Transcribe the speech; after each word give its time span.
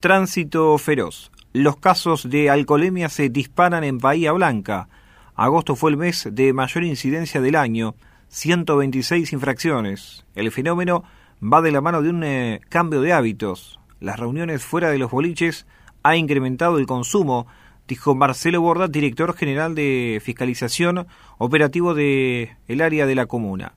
Tránsito 0.00 0.78
feroz. 0.78 1.32
Los 1.52 1.76
casos 1.76 2.30
de 2.30 2.50
alcoholemia 2.50 3.08
se 3.08 3.30
disparan 3.30 3.82
en 3.82 3.98
Bahía 3.98 4.30
Blanca. 4.30 4.88
Agosto 5.34 5.74
fue 5.74 5.90
el 5.90 5.96
mes 5.96 6.28
de 6.30 6.52
mayor 6.52 6.84
incidencia 6.84 7.40
del 7.40 7.56
año, 7.56 7.96
126 8.28 9.32
infracciones. 9.32 10.24
El 10.36 10.52
fenómeno 10.52 11.02
va 11.42 11.62
de 11.62 11.72
la 11.72 11.80
mano 11.80 12.00
de 12.00 12.10
un 12.10 12.22
eh, 12.22 12.60
cambio 12.68 13.00
de 13.00 13.12
hábitos. 13.12 13.80
Las 13.98 14.20
reuniones 14.20 14.62
fuera 14.62 14.90
de 14.90 14.98
los 14.98 15.10
boliches 15.10 15.66
ha 16.04 16.14
incrementado 16.14 16.78
el 16.78 16.86
consumo, 16.86 17.48
dijo 17.88 18.14
Marcelo 18.14 18.60
Borda, 18.60 18.86
director 18.86 19.34
general 19.34 19.74
de 19.74 20.22
fiscalización 20.24 21.08
operativo 21.38 21.94
del 21.94 22.50
el 22.68 22.82
área 22.82 23.04
de 23.04 23.16
la 23.16 23.26
comuna. 23.26 23.72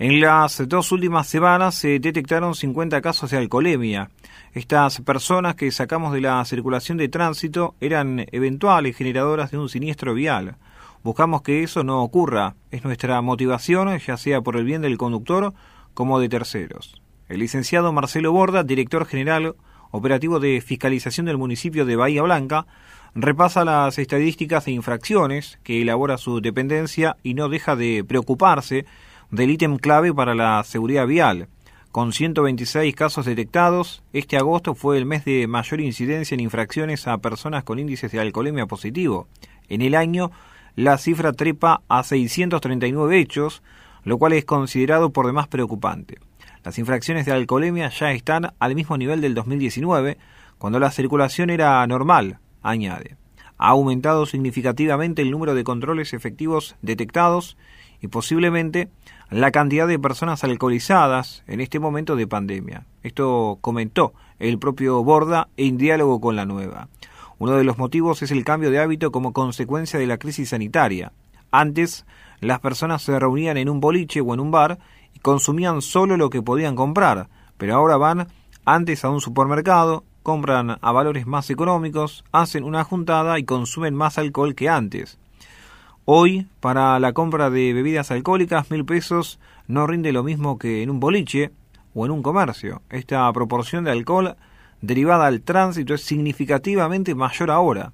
En 0.00 0.18
las 0.18 0.66
dos 0.66 0.92
últimas 0.92 1.28
semanas 1.28 1.74
se 1.74 1.98
detectaron 1.98 2.54
50 2.54 3.02
casos 3.02 3.30
de 3.30 3.36
alcoholemia. 3.36 4.08
Estas 4.54 5.02
personas 5.02 5.56
que 5.56 5.70
sacamos 5.70 6.14
de 6.14 6.22
la 6.22 6.42
circulación 6.46 6.96
de 6.96 7.10
tránsito 7.10 7.74
eran 7.82 8.24
eventuales 8.32 8.96
generadoras 8.96 9.50
de 9.50 9.58
un 9.58 9.68
siniestro 9.68 10.14
vial. 10.14 10.56
Buscamos 11.04 11.42
que 11.42 11.62
eso 11.62 11.84
no 11.84 12.02
ocurra. 12.02 12.54
Es 12.70 12.82
nuestra 12.82 13.20
motivación, 13.20 13.94
ya 13.98 14.16
sea 14.16 14.40
por 14.40 14.56
el 14.56 14.64
bien 14.64 14.80
del 14.80 14.96
conductor 14.96 15.52
como 15.92 16.18
de 16.18 16.30
terceros. 16.30 16.94
El 17.28 17.40
licenciado 17.40 17.92
Marcelo 17.92 18.32
Borda, 18.32 18.62
director 18.62 19.04
general 19.04 19.54
operativo 19.90 20.40
de 20.40 20.62
fiscalización 20.62 21.26
del 21.26 21.36
municipio 21.36 21.84
de 21.84 21.96
Bahía 21.96 22.22
Blanca, 22.22 22.64
repasa 23.14 23.66
las 23.66 23.98
estadísticas 23.98 24.64
de 24.64 24.72
infracciones 24.72 25.58
que 25.62 25.82
elabora 25.82 26.16
su 26.16 26.40
dependencia 26.40 27.18
y 27.22 27.34
no 27.34 27.50
deja 27.50 27.76
de 27.76 28.02
preocuparse 28.02 28.86
del 29.30 29.50
ítem 29.50 29.76
clave 29.76 30.12
para 30.12 30.34
la 30.34 30.62
seguridad 30.64 31.06
vial. 31.06 31.48
Con 31.92 32.12
126 32.12 32.94
casos 32.94 33.26
detectados, 33.26 34.02
este 34.12 34.36
agosto 34.36 34.74
fue 34.74 34.96
el 34.96 35.06
mes 35.06 35.24
de 35.24 35.46
mayor 35.46 35.80
incidencia 35.80 36.34
en 36.34 36.40
infracciones 36.40 37.06
a 37.08 37.18
personas 37.18 37.64
con 37.64 37.78
índices 37.78 38.12
de 38.12 38.20
alcoholemia 38.20 38.66
positivo. 38.66 39.26
En 39.68 39.82
el 39.82 39.94
año, 39.94 40.30
la 40.76 40.98
cifra 40.98 41.32
trepa 41.32 41.82
a 41.88 42.02
639 42.04 43.18
hechos, 43.18 43.62
lo 44.04 44.18
cual 44.18 44.34
es 44.34 44.44
considerado 44.44 45.10
por 45.10 45.26
demás 45.26 45.48
preocupante. 45.48 46.18
Las 46.64 46.78
infracciones 46.78 47.26
de 47.26 47.32
alcoholemia 47.32 47.88
ya 47.88 48.12
están 48.12 48.52
al 48.58 48.74
mismo 48.74 48.96
nivel 48.96 49.20
del 49.20 49.34
2019, 49.34 50.18
cuando 50.58 50.78
la 50.78 50.90
circulación 50.90 51.50
era 51.50 51.84
normal, 51.86 52.38
añade. 52.62 53.16
Ha 53.58 53.68
aumentado 53.68 54.26
significativamente 54.26 55.22
el 55.22 55.30
número 55.30 55.54
de 55.54 55.64
controles 55.64 56.12
efectivos 56.12 56.76
detectados 56.82 57.56
y 58.00 58.08
posiblemente 58.08 58.88
la 59.30 59.50
cantidad 59.50 59.86
de 59.86 59.98
personas 59.98 60.42
alcoholizadas 60.44 61.44
en 61.46 61.60
este 61.60 61.78
momento 61.78 62.16
de 62.16 62.26
pandemia. 62.26 62.86
Esto 63.02 63.58
comentó 63.60 64.14
el 64.38 64.58
propio 64.58 65.02
Borda 65.04 65.48
en 65.56 65.76
diálogo 65.76 66.20
con 66.20 66.36
la 66.36 66.46
nueva. 66.46 66.88
Uno 67.38 67.52
de 67.52 67.64
los 67.64 67.78
motivos 67.78 68.22
es 68.22 68.30
el 68.30 68.44
cambio 68.44 68.70
de 68.70 68.80
hábito 68.80 69.12
como 69.12 69.32
consecuencia 69.32 69.98
de 69.98 70.06
la 70.06 70.18
crisis 70.18 70.50
sanitaria. 70.50 71.12
Antes, 71.50 72.04
las 72.40 72.60
personas 72.60 73.02
se 73.02 73.18
reunían 73.18 73.56
en 73.56 73.68
un 73.68 73.80
boliche 73.80 74.20
o 74.20 74.34
en 74.34 74.40
un 74.40 74.50
bar 74.50 74.78
y 75.14 75.20
consumían 75.20 75.82
solo 75.82 76.16
lo 76.16 76.30
que 76.30 76.42
podían 76.42 76.76
comprar, 76.76 77.28
pero 77.56 77.74
ahora 77.74 77.96
van 77.96 78.28
antes 78.64 79.04
a 79.04 79.10
un 79.10 79.20
supermercado, 79.20 80.04
compran 80.22 80.78
a 80.80 80.92
valores 80.92 81.26
más 81.26 81.50
económicos, 81.50 82.24
hacen 82.30 82.64
una 82.64 82.84
juntada 82.84 83.38
y 83.38 83.44
consumen 83.44 83.94
más 83.94 84.18
alcohol 84.18 84.54
que 84.54 84.68
antes. 84.68 85.18
Hoy, 86.12 86.48
para 86.58 86.98
la 86.98 87.12
compra 87.12 87.50
de 87.50 87.72
bebidas 87.72 88.10
alcohólicas, 88.10 88.68
mil 88.72 88.84
pesos 88.84 89.38
no 89.68 89.86
rinde 89.86 90.10
lo 90.10 90.24
mismo 90.24 90.58
que 90.58 90.82
en 90.82 90.90
un 90.90 90.98
boliche 90.98 91.52
o 91.94 92.04
en 92.04 92.10
un 92.10 92.20
comercio. 92.20 92.82
Esta 92.90 93.32
proporción 93.32 93.84
de 93.84 93.92
alcohol 93.92 94.34
derivada 94.80 95.28
al 95.28 95.42
tránsito 95.42 95.94
es 95.94 96.02
significativamente 96.02 97.14
mayor 97.14 97.52
ahora. 97.52 97.92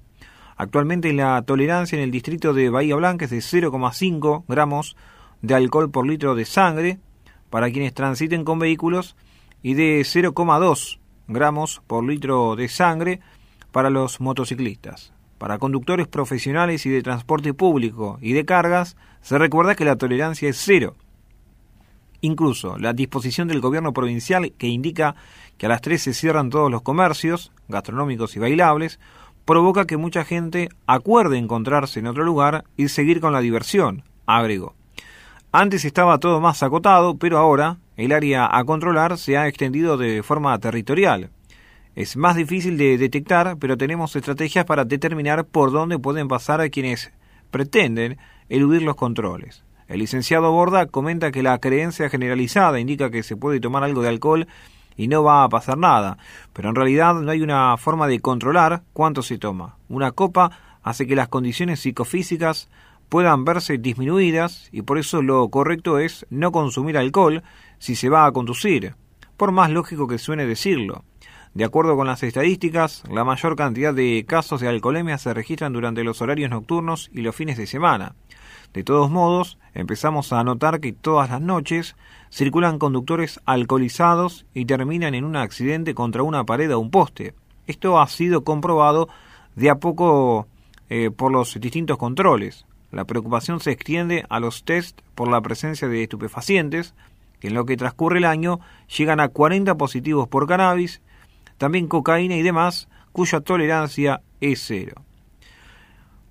Actualmente 0.55 1.13
la 1.13 1.39
tolerancia 1.43 1.95
en 1.95 2.03
el 2.03 2.09
distrito 2.09 2.55
de 2.55 2.71
Bahía 2.71 2.95
Blanca 2.95 3.25
es 3.25 3.29
de 3.29 3.37
0,5 3.37 4.45
gramos 4.47 4.97
de 5.43 5.53
alcohol 5.53 5.91
por 5.91 6.07
litro 6.07 6.33
de 6.33 6.45
sangre 6.45 6.97
para 7.51 7.69
quienes 7.69 7.93
transiten 7.93 8.45
con 8.45 8.57
vehículos 8.57 9.15
y 9.61 9.75
de 9.75 9.99
0,2 9.99 10.97
gramos 11.27 11.83
por 11.85 12.03
litro 12.03 12.55
de 12.55 12.67
sangre 12.67 13.19
para 13.71 13.91
los 13.91 14.19
motociclistas. 14.19 15.13
Para 15.37 15.59
conductores 15.59 16.07
profesionales 16.07 16.85
y 16.85 16.89
de 16.89 17.03
transporte 17.03 17.53
público 17.53 18.17
y 18.21 18.33
de 18.33 18.45
cargas, 18.45 18.97
se 19.21 19.37
recuerda 19.37 19.75
que 19.75 19.85
la 19.85 19.95
tolerancia 19.95 20.49
es 20.49 20.57
cero. 20.57 20.95
Incluso 22.21 22.77
la 22.79 22.93
disposición 22.93 23.47
del 23.47 23.61
gobierno 23.61 23.93
provincial 23.93 24.51
que 24.57 24.67
indica 24.67 25.15
que 25.57 25.67
a 25.67 25.69
las 25.69 25.81
3 25.81 26.01
se 26.01 26.13
cierran 26.13 26.49
todos 26.49 26.71
los 26.71 26.81
comercios, 26.81 27.51
gastronómicos 27.67 28.35
y 28.35 28.39
bailables, 28.39 28.99
provoca 29.45 29.85
que 29.85 29.97
mucha 29.97 30.25
gente 30.25 30.69
acuerde 30.87 31.37
encontrarse 31.37 31.99
en 31.99 32.07
otro 32.07 32.23
lugar 32.23 32.65
y 32.75 32.89
seguir 32.89 33.21
con 33.21 33.33
la 33.33 33.39
diversión, 33.39 34.03
agregó. 34.25 34.75
Antes 35.51 35.85
estaba 35.85 36.17
todo 36.17 36.41
más 36.41 36.61
acotado, 36.63 37.17
pero 37.17 37.37
ahora 37.37 37.77
el 37.95 38.11
área 38.11 38.49
a 38.51 38.63
controlar 38.65 39.17
se 39.17 39.37
ha 39.37 39.47
extendido 39.47 39.97
de 39.97 40.21
forma 40.21 40.57
territorial. 40.59 41.29
Es 41.97 42.15
más 42.15 42.35
difícil 42.35 42.77
de 42.77 42.95
detectar, 42.99 43.57
pero 43.57 43.75
tenemos 43.75 44.15
estrategias 44.15 44.65
para 44.65 44.85
determinar 44.85 45.45
por 45.45 45.71
dónde 45.71 45.97
pueden 45.97 46.27
pasar 46.27 46.61
a 46.61 46.69
quienes 46.69 47.11
pretenden 47.49 48.19
eludir 48.49 48.83
los 48.83 48.95
controles. 48.95 49.63
El 49.87 49.97
licenciado 49.97 50.51
Borda 50.51 50.85
comenta 50.85 51.31
que 51.31 51.41
la 51.41 51.57
creencia 51.57 52.07
generalizada 52.07 52.79
indica 52.79 53.09
que 53.09 53.23
se 53.23 53.35
puede 53.35 53.59
tomar 53.59 53.83
algo 53.83 54.03
de 54.03 54.09
alcohol 54.09 54.47
y 54.95 55.07
no 55.07 55.23
va 55.23 55.43
a 55.43 55.49
pasar 55.49 55.79
nada, 55.79 56.19
pero 56.53 56.69
en 56.69 56.75
realidad 56.75 57.15
no 57.15 57.31
hay 57.31 57.41
una 57.41 57.75
forma 57.77 58.05
de 58.05 58.19
controlar 58.19 58.83
cuánto 58.93 59.23
se 59.23 59.39
toma. 59.39 59.77
Una 59.89 60.11
copa 60.11 60.51
hace 60.83 61.07
que 61.07 61.15
las 61.15 61.29
condiciones 61.29 61.79
psicofísicas 61.79 62.69
puedan 63.09 63.43
verse 63.43 63.79
disminuidas 63.79 64.69
y 64.71 64.83
por 64.83 64.99
eso 64.99 65.23
lo 65.23 65.49
correcto 65.49 65.97
es 65.97 66.27
no 66.29 66.51
consumir 66.51 66.95
alcohol 66.95 67.41
si 67.79 67.95
se 67.95 68.09
va 68.09 68.27
a 68.27 68.31
conducir, 68.31 68.93
por 69.35 69.51
más 69.51 69.71
lógico 69.71 70.07
que 70.07 70.19
suene 70.19 70.45
decirlo. 70.45 71.03
De 71.57 71.65
acuerdo 71.65 71.95
con 71.95 72.05
las 72.05 72.21
estadísticas, 72.21 73.01
la 73.09 73.23
mayor 73.23 73.55
cantidad 73.55 73.91
de 73.91 74.25
casos 74.27 74.61
de 74.61 74.67
alcoholemia 74.67 75.17
se 75.17 75.33
registran 75.33 75.73
durante 75.73 76.03
los 76.03 76.21
horarios 76.21 76.51
nocturnos 76.51 77.09
y 77.11 77.21
los 77.21 77.35
fines 77.35 77.57
de 77.57 77.65
semana. 77.65 78.13
De 78.75 78.83
todos 78.83 79.09
modos, 79.09 79.57
empezamos 79.73 80.31
a 80.33 80.43
notar 80.43 80.79
que 80.79 80.93
todas 80.93 81.31
las 81.31 81.41
noches 81.41 81.95
circulan 82.29 82.77
conductores 82.77 83.39
alcoholizados 83.45 84.45
y 84.53 84.65
terminan 84.65 85.15
en 85.15 85.25
un 85.25 85.35
accidente 85.35 85.95
contra 85.95 86.21
una 86.21 86.43
pared 86.43 86.71
o 86.75 86.79
un 86.79 86.91
poste. 86.91 87.33
Esto 87.65 87.99
ha 87.99 88.05
sido 88.05 88.43
comprobado 88.43 89.09
de 89.55 89.71
a 89.71 89.79
poco 89.79 90.45
eh, 90.91 91.09
por 91.09 91.31
los 91.31 91.59
distintos 91.59 91.97
controles. 91.97 92.67
La 92.91 93.05
preocupación 93.05 93.61
se 93.61 93.71
extiende 93.71 94.27
a 94.29 94.39
los 94.39 94.63
test 94.63 95.01
por 95.15 95.27
la 95.27 95.41
presencia 95.41 95.87
de 95.87 96.03
estupefacientes, 96.03 96.93
que 97.39 97.47
en 97.47 97.55
lo 97.55 97.65
que 97.65 97.77
transcurre 97.77 98.19
el 98.19 98.25
año 98.25 98.59
llegan 98.95 99.19
a 99.19 99.29
40 99.29 99.73
positivos 99.75 100.27
por 100.27 100.45
cannabis 100.47 101.01
también 101.57 101.87
cocaína 101.87 102.35
y 102.35 102.41
demás, 102.41 102.87
cuya 103.11 103.41
tolerancia 103.41 104.21
es 104.41 104.63
cero. 104.65 105.03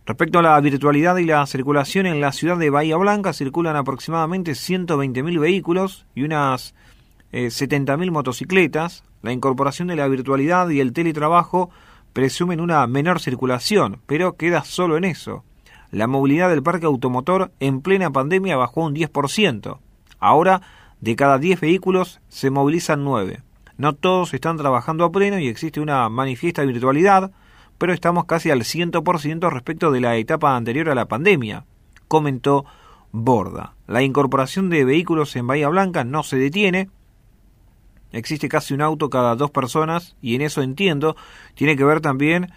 Respecto 0.06 0.38
a 0.38 0.42
la 0.42 0.60
virtualidad 0.60 1.16
y 1.16 1.25
la 1.25 1.44
circulación 1.47 2.06
en 2.06 2.20
la 2.20 2.31
ciudad 2.31 2.56
de 2.56 2.70
Bahía 2.70 2.97
Blanca, 2.97 3.32
circulan 3.32 3.75
aproximadamente 3.75 4.53
120.000 4.53 5.41
vehículos 5.41 6.06
y 6.15 6.22
unas 6.22 6.76
70.000 7.32 8.06
eh, 8.06 8.10
motocicletas. 8.12 9.03
La 9.22 9.32
incorporación 9.32 9.88
de 9.88 9.97
la 9.97 10.06
virtualidad 10.06 10.69
y 10.69 10.78
el 10.78 10.92
teletrabajo 10.92 11.70
presumen 12.12 12.60
una 12.60 12.86
menor 12.86 13.20
circulación, 13.20 14.00
pero 14.06 14.36
queda 14.36 14.62
solo 14.62 14.97
en 14.97 15.04
eso. 15.04 15.42
La 15.91 16.06
movilidad 16.06 16.50
del 16.50 16.62
parque 16.62 16.86
automotor 16.86 17.50
en 17.59 17.81
plena 17.81 18.10
pandemia 18.10 18.56
bajó 18.56 18.82
un 18.82 18.94
10%. 18.94 19.78
Ahora, 20.20 20.62
de 21.00 21.16
cada 21.16 21.38
10 21.38 21.60
vehículos 21.60 22.20
se 22.28 22.50
movilizan 22.50 23.04
9. 23.04 23.42
No 23.78 23.95
todos 23.95 24.33
están 24.33 24.57
trabajando 24.57 25.05
a 25.05 25.13
pleno 25.13 25.39
y 25.39 25.49
existe 25.49 25.81
una 25.81 26.09
manifiesta 26.09 26.63
virtualidad, 26.63 27.31
pero 27.77 27.93
estamos 27.93 28.25
casi 28.25 28.51
al 28.51 28.61
100% 28.61 29.51
respecto 29.51 29.91
de 29.91 30.01
la 30.01 30.17
etapa 30.17 30.57
anterior 30.57 30.89
a 30.89 30.95
la 30.95 31.07
pandemia, 31.07 31.67
comentó 32.09 32.65
Borda. 33.13 33.75
La 33.87 34.03
incorporación 34.03 34.71
de 34.71 34.84
vehículos 34.84 35.37
en 35.37 35.47
Bahía 35.47 35.69
Blanca 35.69 36.05
no 36.05 36.23
se 36.23 36.37
detiene. 36.37 36.89
Existe 38.13 38.49
casi 38.49 38.73
un 38.73 38.81
auto 38.81 39.11
cada 39.11 39.37
dos 39.37 39.51
personas 39.51 40.17
y 40.23 40.34
en 40.34 40.43
eso 40.43 40.63
entiendo 40.63 41.17
tiene 41.55 41.77
que 41.77 41.84
ver 41.84 42.01
también 42.01 42.51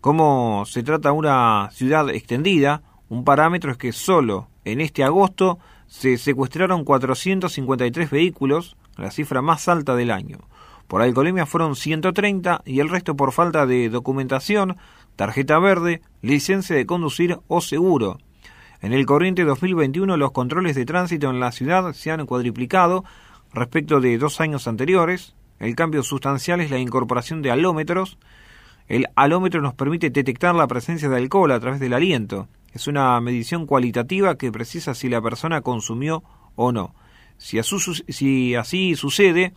cómo 0.00 0.64
se 0.66 0.82
trata 0.82 1.12
una 1.12 1.70
ciudad 1.72 2.10
extendida. 2.10 2.82
Un 3.08 3.24
parámetro 3.24 3.70
es 3.70 3.78
que 3.78 3.92
solo 3.92 4.48
en 4.64 4.80
este 4.80 5.04
agosto 5.04 5.58
se 5.86 6.18
secuestraron 6.18 6.84
453 6.84 8.10
vehículos, 8.10 8.76
la 8.96 9.10
cifra 9.10 9.40
más 9.40 9.68
alta 9.68 9.94
del 9.94 10.10
año. 10.10 10.38
Por 10.88 11.02
alcoholemia 11.02 11.46
fueron 11.46 11.74
130 11.74 12.62
y 12.64 12.80
el 12.80 12.88
resto 12.88 13.16
por 13.16 13.32
falta 13.32 13.66
de 13.66 13.88
documentación, 13.88 14.76
tarjeta 15.16 15.58
verde, 15.58 16.02
licencia 16.22 16.76
de 16.76 16.86
conducir 16.86 17.38
o 17.48 17.60
seguro. 17.60 18.18
En 18.80 18.92
el 18.92 19.06
corriente 19.06 19.44
2021 19.44 20.16
los 20.16 20.32
controles 20.32 20.76
de 20.76 20.84
tránsito 20.84 21.30
en 21.30 21.40
la 21.40 21.52
ciudad 21.52 21.92
se 21.92 22.10
han 22.10 22.26
cuadriplicado 22.26 23.04
respecto 23.52 24.00
de 24.00 24.18
dos 24.18 24.40
años 24.40 24.68
anteriores. 24.68 25.34
El 25.58 25.74
cambio 25.74 26.02
sustancial 26.02 26.60
es 26.60 26.70
la 26.70 26.78
incorporación 26.78 27.42
de 27.42 27.50
alómetros. 27.50 28.18
El 28.86 29.06
alómetro 29.16 29.62
nos 29.62 29.74
permite 29.74 30.10
detectar 30.10 30.54
la 30.54 30.68
presencia 30.68 31.08
de 31.08 31.16
alcohol 31.16 31.50
a 31.50 31.60
través 31.60 31.80
del 31.80 31.94
aliento. 31.94 32.48
Es 32.72 32.86
una 32.86 33.18
medición 33.20 33.66
cualitativa 33.66 34.36
que 34.36 34.52
precisa 34.52 34.94
si 34.94 35.08
la 35.08 35.22
persona 35.22 35.62
consumió 35.62 36.22
o 36.54 36.72
no. 36.72 36.94
Si, 37.38 37.58
así 37.58 38.94
sucede, 38.94 39.54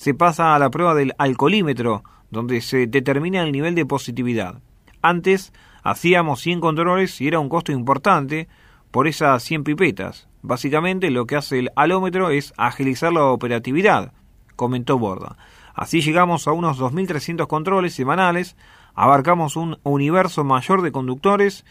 se 0.00 0.14
pasa 0.14 0.54
a 0.54 0.58
la 0.58 0.70
prueba 0.70 0.94
del 0.94 1.12
alcoholímetro, 1.18 2.04
donde 2.30 2.62
se 2.62 2.86
determina 2.86 3.42
el 3.42 3.52
nivel 3.52 3.74
de 3.74 3.84
positividad. 3.84 4.62
Antes 5.02 5.52
hacíamos 5.82 6.40
100 6.40 6.60
controles 6.60 7.20
y 7.20 7.28
era 7.28 7.38
un 7.38 7.50
costo 7.50 7.70
importante 7.70 8.48
por 8.90 9.06
esas 9.06 9.42
100 9.42 9.62
pipetas. 9.62 10.26
Básicamente 10.40 11.10
lo 11.10 11.26
que 11.26 11.36
hace 11.36 11.58
el 11.58 11.70
alómetro 11.76 12.30
es 12.30 12.54
agilizar 12.56 13.12
la 13.12 13.26
operatividad, 13.26 14.14
comentó 14.56 14.98
Borda. 14.98 15.36
Así 15.74 16.00
llegamos 16.00 16.48
a 16.48 16.52
unos 16.52 16.80
2.300 16.80 17.46
controles 17.46 17.92
semanales, 17.92 18.56
abarcamos 18.94 19.54
un 19.54 19.80
universo 19.82 20.44
mayor 20.44 20.80
de 20.80 20.92
conductores 20.92 21.66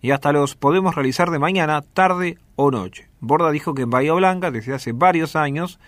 y 0.00 0.12
hasta 0.12 0.30
los 0.30 0.54
podemos 0.54 0.94
realizar 0.94 1.32
de 1.32 1.40
mañana, 1.40 1.82
tarde 1.82 2.38
o 2.54 2.70
noche. 2.70 3.08
Borda 3.18 3.50
dijo 3.50 3.74
que 3.74 3.82
en 3.82 3.90
Bahía 3.90 4.12
Blanca, 4.12 4.52
desde 4.52 4.72
hace 4.72 4.92
varios 4.92 5.34
años, 5.34 5.80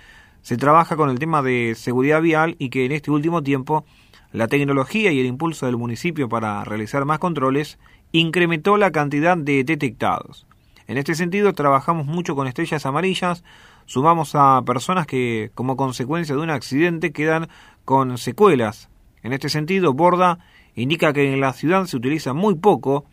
se 0.44 0.58
trabaja 0.58 0.94
con 0.96 1.08
el 1.08 1.18
tema 1.18 1.42
de 1.42 1.74
seguridad 1.74 2.20
vial 2.20 2.54
y 2.58 2.68
que 2.68 2.84
en 2.84 2.92
este 2.92 3.10
último 3.10 3.42
tiempo 3.42 3.86
la 4.30 4.46
tecnología 4.46 5.10
y 5.10 5.18
el 5.18 5.24
impulso 5.24 5.64
del 5.64 5.78
municipio 5.78 6.28
para 6.28 6.62
realizar 6.64 7.06
más 7.06 7.18
controles 7.18 7.78
incrementó 8.12 8.76
la 8.76 8.92
cantidad 8.92 9.38
de 9.38 9.64
detectados. 9.64 10.46
En 10.86 10.98
este 10.98 11.14
sentido, 11.14 11.54
trabajamos 11.54 12.04
mucho 12.04 12.36
con 12.36 12.46
estrellas 12.46 12.84
amarillas, 12.84 13.42
sumamos 13.86 14.34
a 14.34 14.60
personas 14.66 15.06
que, 15.06 15.50
como 15.54 15.78
consecuencia 15.78 16.34
de 16.34 16.42
un 16.42 16.50
accidente, 16.50 17.10
quedan 17.10 17.48
con 17.86 18.18
secuelas. 18.18 18.90
En 19.22 19.32
este 19.32 19.48
sentido, 19.48 19.94
Borda 19.94 20.40
indica 20.74 21.14
que 21.14 21.32
en 21.32 21.40
la 21.40 21.54
ciudad 21.54 21.86
se 21.86 21.96
utiliza 21.96 22.34
muy 22.34 22.56
poco 22.56 23.06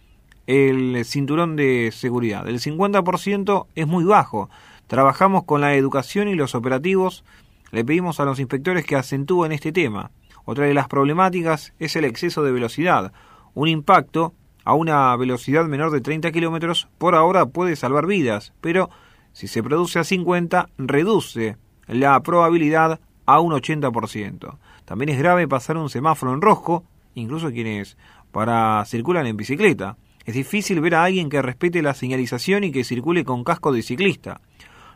el 0.47 1.05
cinturón 1.05 1.55
de 1.55 1.91
seguridad. 1.93 2.45
El 2.49 2.59
50% 2.59 3.67
es 3.73 3.87
muy 3.87 4.03
bajo. 4.03 4.49
Trabajamos 4.91 5.45
con 5.45 5.61
la 5.61 5.73
educación 5.75 6.27
y 6.27 6.35
los 6.35 6.53
operativos. 6.53 7.23
Le 7.71 7.85
pedimos 7.85 8.19
a 8.19 8.25
los 8.25 8.41
inspectores 8.41 8.85
que 8.85 8.97
acentúen 8.97 9.53
este 9.53 9.71
tema. 9.71 10.11
Otra 10.43 10.65
de 10.65 10.73
las 10.73 10.89
problemáticas 10.89 11.73
es 11.79 11.95
el 11.95 12.03
exceso 12.03 12.43
de 12.43 12.51
velocidad. 12.51 13.13
Un 13.53 13.69
impacto 13.69 14.33
a 14.65 14.73
una 14.73 15.15
velocidad 15.15 15.63
menor 15.63 15.91
de 15.91 16.01
30 16.01 16.33
kilómetros 16.33 16.89
por 16.97 17.15
hora 17.15 17.45
puede 17.45 17.77
salvar 17.77 18.05
vidas, 18.05 18.51
pero 18.59 18.89
si 19.31 19.47
se 19.47 19.63
produce 19.63 19.97
a 19.97 20.03
50 20.03 20.67
reduce 20.77 21.55
la 21.87 22.21
probabilidad 22.21 22.99
a 23.25 23.39
un 23.39 23.53
80%. 23.53 24.57
También 24.83 25.07
es 25.07 25.17
grave 25.17 25.47
pasar 25.47 25.77
un 25.77 25.89
semáforo 25.89 26.33
en 26.33 26.41
rojo, 26.41 26.83
incluso 27.15 27.49
quienes 27.49 27.95
para 28.33 28.83
circulan 28.83 29.25
en 29.25 29.37
bicicleta. 29.37 29.95
Es 30.25 30.35
difícil 30.35 30.81
ver 30.81 30.95
a 30.95 31.05
alguien 31.05 31.29
que 31.29 31.41
respete 31.41 31.81
la 31.81 31.93
señalización 31.93 32.65
y 32.65 32.71
que 32.71 32.83
circule 32.83 33.23
con 33.23 33.45
casco 33.45 33.71
de 33.71 33.81
ciclista. 33.81 34.41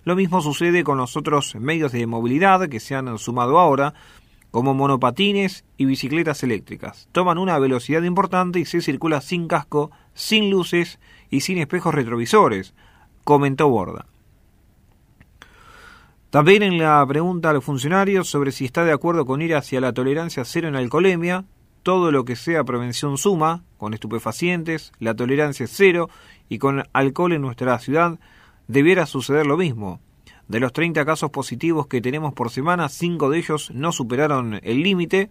Lo 0.06 0.16
mismo 0.16 0.40
sucede 0.42 0.84
con 0.84 1.00
los 1.00 1.18
otros 1.18 1.56
medios 1.56 1.92
de 1.92 2.06
movilidad 2.06 2.69
que 2.69 2.80
se 2.80 2.94
han 2.94 3.18
sumado 3.18 3.60
ahora, 3.60 3.96
como 4.52 4.75
monopatines 4.75 5.66
y 5.78 5.86
bicicletas 5.86 6.44
eléctricas. 6.44 7.10
Toman 7.12 7.40
una 7.40 7.57
velocidad 7.57 8.04
importante 8.04 8.60
y 8.60 8.66
se 8.66 8.81
circula 8.81 9.19
sin 9.19 9.48
casco, 9.48 9.92
sin 10.13 10.52
luces 10.52 11.00
y 11.31 11.42
sin 11.42 11.57
espejos 11.57 11.94
retrovisores, 11.94 12.75
comentó 13.24 13.68
Borda. 13.68 14.06
También 16.30 16.62
en 16.62 16.78
la 16.78 17.04
pregunta 17.07 17.50
al 17.50 17.63
funcionario 17.63 18.24
sobre 18.24 18.52
si 18.52 18.66
está 18.66 18.86
de 18.86 18.92
acuerdo 18.92 19.25
con 19.25 19.42
ir 19.42 19.56
hacia 19.56 19.81
la 19.81 19.92
tolerancia 19.92 20.46
cero 20.46 20.68
en 20.68 20.75
alcoholemia, 20.75 21.46
todo 21.81 22.12
lo 22.12 22.25
que 22.25 22.36
sea 22.36 22.63
prevención 22.63 23.18
suma, 23.18 23.63
con 23.78 23.94
estupefacientes, 23.94 24.92
la 25.00 25.16
tolerancia 25.16 25.66
cero 25.68 26.10
y 26.48 26.60
con 26.60 26.84
alcohol 26.94 27.34
en 27.34 27.42
nuestra 27.42 27.80
ciudad 27.80 28.19
debiera 28.67 29.06
suceder 29.06 29.45
lo 29.45 29.57
mismo. 29.57 30.00
De 30.47 30.59
los 30.59 30.73
30 30.73 31.06
casos 31.06 31.31
positivos 31.31 31.88
que 31.88 32.01
tenemos 32.01 32.33
por 32.33 32.51
semana, 32.51 32.89
5 32.89 33.29
de 33.29 33.38
ellos 33.39 33.71
no 33.73 33.91
superaron 33.91 34.59
el 34.63 34.83
límite. 34.83 35.29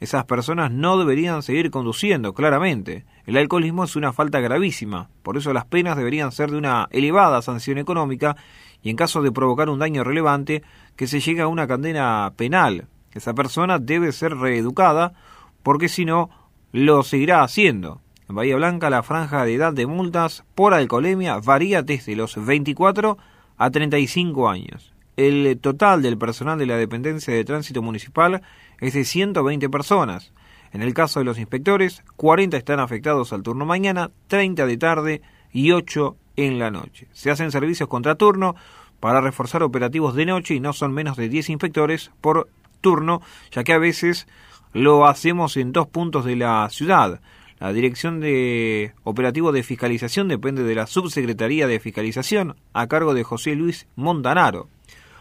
Esas 0.00 0.24
personas 0.24 0.70
no 0.70 0.98
deberían 0.98 1.42
seguir 1.42 1.70
conduciendo, 1.70 2.34
claramente. 2.34 3.04
El 3.26 3.36
alcoholismo 3.36 3.84
es 3.84 3.96
una 3.96 4.12
falta 4.12 4.40
gravísima, 4.40 5.08
por 5.22 5.36
eso 5.36 5.52
las 5.52 5.64
penas 5.64 5.96
deberían 5.96 6.30
ser 6.30 6.50
de 6.50 6.58
una 6.58 6.88
elevada 6.90 7.42
sanción 7.42 7.78
económica 7.78 8.36
y 8.82 8.90
en 8.90 8.96
caso 8.96 9.22
de 9.22 9.32
provocar 9.32 9.70
un 9.70 9.78
daño 9.78 10.04
relevante, 10.04 10.62
que 10.94 11.06
se 11.06 11.20
llegue 11.20 11.40
a 11.40 11.48
una 11.48 11.66
condena 11.66 12.32
penal. 12.36 12.86
Esa 13.12 13.32
persona 13.32 13.78
debe 13.78 14.12
ser 14.12 14.36
reeducada, 14.36 15.14
porque 15.62 15.88
si 15.88 16.04
no, 16.04 16.28
lo 16.70 17.02
seguirá 17.02 17.42
haciendo. 17.42 18.02
En 18.28 18.36
Bahía 18.36 18.56
Blanca 18.56 18.88
la 18.88 19.02
franja 19.02 19.44
de 19.44 19.54
edad 19.54 19.72
de 19.74 19.86
multas 19.86 20.44
por 20.54 20.72
alcoholemia 20.72 21.38
varía 21.38 21.82
desde 21.82 22.16
los 22.16 22.42
24 22.42 23.18
a 23.58 23.70
35 23.70 24.48
años. 24.48 24.94
El 25.16 25.58
total 25.60 26.00
del 26.00 26.16
personal 26.16 26.58
de 26.58 26.66
la 26.66 26.76
dependencia 26.76 27.34
de 27.34 27.44
tránsito 27.44 27.82
municipal 27.82 28.40
es 28.80 28.94
de 28.94 29.04
120 29.04 29.68
personas. 29.68 30.32
En 30.72 30.82
el 30.82 30.94
caso 30.94 31.20
de 31.20 31.26
los 31.26 31.38
inspectores, 31.38 32.02
40 32.16 32.56
están 32.56 32.80
afectados 32.80 33.32
al 33.32 33.42
turno 33.42 33.66
mañana, 33.66 34.10
30 34.28 34.66
de 34.66 34.76
tarde 34.78 35.22
y 35.52 35.72
8 35.72 36.16
en 36.36 36.58
la 36.58 36.70
noche. 36.70 37.08
Se 37.12 37.30
hacen 37.30 37.52
servicios 37.52 37.88
contraturno 37.88 38.56
para 39.00 39.20
reforzar 39.20 39.62
operativos 39.62 40.14
de 40.14 40.24
noche 40.24 40.54
y 40.54 40.60
no 40.60 40.72
son 40.72 40.94
menos 40.94 41.18
de 41.18 41.28
10 41.28 41.50
inspectores 41.50 42.10
por 42.22 42.48
turno, 42.80 43.20
ya 43.52 43.64
que 43.64 43.74
a 43.74 43.78
veces 43.78 44.26
lo 44.72 45.06
hacemos 45.06 45.56
en 45.58 45.72
dos 45.72 45.86
puntos 45.86 46.24
de 46.24 46.36
la 46.36 46.68
ciudad. 46.70 47.20
La 47.60 47.72
Dirección 47.72 48.20
de 48.20 48.92
Operativo 49.04 49.52
de 49.52 49.62
Fiscalización 49.62 50.28
depende 50.28 50.64
de 50.64 50.74
la 50.74 50.86
Subsecretaría 50.86 51.66
de 51.66 51.78
Fiscalización 51.78 52.56
a 52.72 52.88
cargo 52.88 53.14
de 53.14 53.22
José 53.22 53.54
Luis 53.54 53.86
Montanaro. 53.94 54.68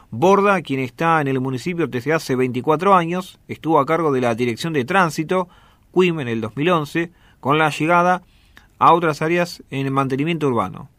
Borda, 0.09 0.61
quien 0.61 0.79
está 0.79 1.21
en 1.21 1.27
el 1.27 1.39
municipio 1.39 1.87
desde 1.87 2.13
hace 2.13 2.35
24 2.35 2.95
años, 2.95 3.39
estuvo 3.47 3.79
a 3.79 3.85
cargo 3.85 4.11
de 4.11 4.21
la 4.21 4.35
Dirección 4.35 4.73
de 4.73 4.85
Tránsito, 4.85 5.47
QUIM, 5.91 6.21
en 6.21 6.27
el 6.27 6.41
2011, 6.41 7.11
con 7.39 7.57
la 7.57 7.69
llegada 7.69 8.23
a 8.79 8.93
otras 8.93 9.21
áreas 9.21 9.63
en 9.69 9.85
el 9.85 9.91
mantenimiento 9.91 10.47
urbano. 10.47 10.89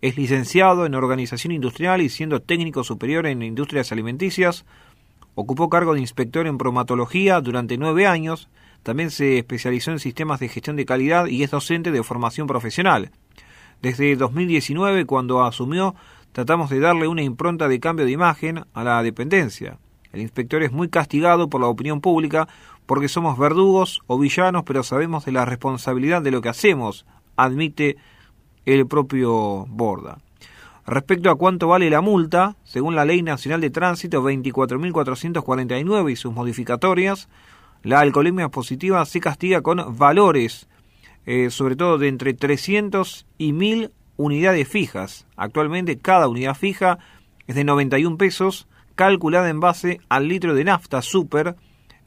Es 0.00 0.16
licenciado 0.16 0.84
en 0.84 0.96
Organización 0.96 1.52
Industrial 1.52 2.02
y 2.02 2.08
siendo 2.08 2.40
técnico 2.40 2.82
superior 2.82 3.26
en 3.26 3.42
Industrias 3.42 3.92
Alimenticias, 3.92 4.64
ocupó 5.34 5.68
cargo 5.68 5.94
de 5.94 6.00
inspector 6.00 6.46
en 6.46 6.58
bromatología 6.58 7.40
durante 7.40 7.78
nueve 7.78 8.06
años, 8.06 8.48
también 8.82 9.10
se 9.10 9.38
especializó 9.38 9.90
en 9.90 9.98
sistemas 9.98 10.40
de 10.40 10.48
gestión 10.48 10.76
de 10.76 10.84
calidad 10.84 11.26
y 11.26 11.42
es 11.42 11.50
docente 11.50 11.90
de 11.90 12.02
formación 12.02 12.46
profesional. 12.46 13.10
Desde 13.80 14.16
2019, 14.16 15.06
cuando 15.06 15.44
asumió, 15.44 15.94
tratamos 16.32 16.70
de 16.70 16.80
darle 16.80 17.08
una 17.08 17.22
impronta 17.22 17.68
de 17.68 17.80
cambio 17.80 18.06
de 18.06 18.12
imagen 18.12 18.64
a 18.74 18.84
la 18.84 19.02
dependencia. 19.02 19.78
El 20.12 20.20
inspector 20.20 20.62
es 20.62 20.72
muy 20.72 20.88
castigado 20.88 21.48
por 21.48 21.60
la 21.60 21.68
opinión 21.68 22.00
pública 22.00 22.48
porque 22.86 23.08
somos 23.08 23.38
verdugos 23.38 24.00
o 24.06 24.18
villanos, 24.18 24.64
pero 24.64 24.82
sabemos 24.82 25.24
de 25.24 25.32
la 25.32 25.44
responsabilidad 25.44 26.22
de 26.22 26.30
lo 26.30 26.42
que 26.42 26.48
hacemos, 26.48 27.06
admite 27.36 27.96
el 28.66 28.86
propio 28.86 29.66
Borda. 29.68 30.18
Respecto 30.84 31.30
a 31.30 31.36
cuánto 31.36 31.68
vale 31.68 31.88
la 31.90 32.00
multa, 32.00 32.56
según 32.64 32.96
la 32.96 33.04
Ley 33.04 33.22
Nacional 33.22 33.60
de 33.60 33.70
Tránsito 33.70 34.22
24.449 34.22 36.10
y 36.10 36.16
sus 36.16 36.32
modificatorias, 36.34 37.28
la 37.82 38.00
alcoholemia 38.00 38.48
positiva 38.48 39.04
se 39.04 39.20
castiga 39.20 39.60
con 39.62 39.96
valores, 39.96 40.68
eh, 41.26 41.50
sobre 41.50 41.76
todo 41.76 41.98
de 41.98 42.08
entre 42.08 42.34
300 42.34 43.26
y 43.38 43.52
1000 43.52 43.90
unidades 44.16 44.68
fijas. 44.68 45.26
Actualmente 45.36 45.98
cada 45.98 46.28
unidad 46.28 46.54
fija 46.54 46.98
es 47.46 47.56
de 47.56 47.64
91 47.64 48.16
pesos, 48.16 48.68
calculada 48.94 49.48
en 49.48 49.60
base 49.60 50.00
al 50.08 50.28
litro 50.28 50.54
de 50.54 50.64
nafta 50.64 51.02
super 51.02 51.56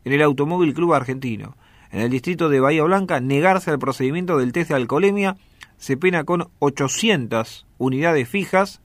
en 0.06 0.14
el 0.14 0.22
Automóvil 0.22 0.74
Club 0.74 0.94
Argentino. 0.94 1.58
En 1.92 2.02
el 2.02 2.10
distrito 2.10 2.50
de 2.50 2.60
Bahía 2.60 2.84
Blanca, 2.84 3.20
negarse 3.20 3.72
al 3.72 3.80
procedimiento 3.80 4.38
del 4.38 4.52
test 4.52 4.70
de 4.70 4.76
alcoholemia 4.76 5.38
se 5.78 5.98
pena 5.98 6.24
con 6.24 6.50
800 6.60 7.66
unidades 7.78 8.30
fijas 8.30 8.82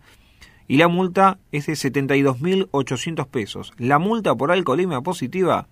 y 0.67 0.77
la 0.77 0.89
multa 0.89 1.39
es 1.53 1.67
de 1.67 1.73
72.800 1.75 3.27
pesos. 3.29 3.73
La 3.79 3.99
multa 3.99 4.35
por 4.35 4.51
alcoholemia 4.53 5.01
positiva 5.01 5.69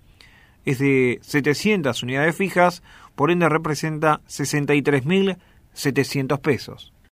es 0.70 0.78
de 0.78 1.18
700 1.22 2.02
unidades 2.02 2.36
fijas, 2.36 2.82
por 3.14 3.30
ende 3.30 3.48
representa 3.48 4.20
63.700 4.28 6.40
pesos. 6.40 6.92